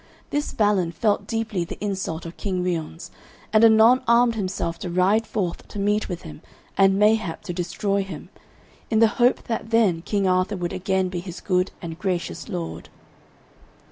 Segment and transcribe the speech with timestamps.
[0.31, 3.11] This Balin felt deeply the insult of King Ryons,
[3.53, 6.41] and anon armed himself to ride forth to meet with him
[6.75, 8.29] and mayhap to destroy him,
[8.89, 12.89] in the hope that then King Arthur would again be his good and gracious lord.